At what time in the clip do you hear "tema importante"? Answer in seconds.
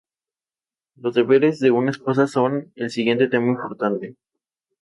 3.27-4.15